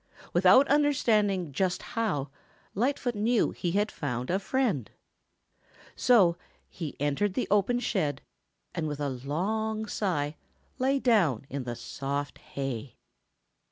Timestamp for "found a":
3.91-4.39